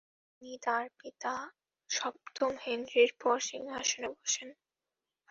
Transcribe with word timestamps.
তিনি 0.31 0.55
তার 0.65 0.85
পিতা 0.99 1.33
সপ্তম 1.89 2.51
হেনরির 2.63 3.11
পর 3.21 3.37
সিংহাসনে 3.49 4.09
বসেন। 4.15 4.49